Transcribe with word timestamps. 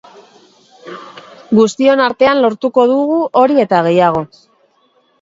Guztion 1.59 2.03
artean 2.07 2.43
lortuko 2.47 2.89
dugu 2.95 3.23
hori 3.45 3.63
eta 3.69 3.87
gehiago. 3.91 4.29